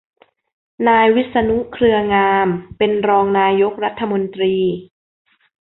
[0.87, 4.55] นายวิษณุ เครืองาม เป็นรองนายกรัฐมนตรี